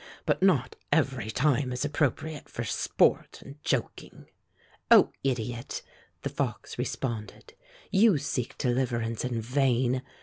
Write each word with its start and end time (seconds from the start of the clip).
But 0.25 0.41
not 0.41 0.75
every 0.91 1.29
time 1.29 1.71
is 1.71 1.85
appropriate 1.85 2.49
for 2.49 2.63
sport 2.63 3.39
and 3.45 3.61
jok 3.61 4.03
ing." 4.05 4.25
"O 4.89 5.11
idiot!" 5.23 5.83
the 6.23 6.29
fox 6.29 6.79
responded, 6.79 7.53
"you 7.91 8.17
seek 8.17 8.57
deliverance 8.57 9.23
in 9.23 9.39
vain. 9.39 10.01